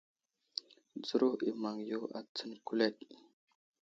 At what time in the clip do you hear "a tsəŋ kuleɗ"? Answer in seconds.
2.17-2.95